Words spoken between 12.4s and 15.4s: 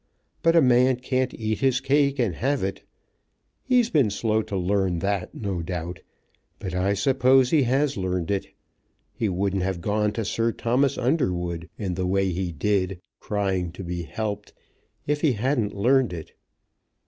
did, crying to be helped, if he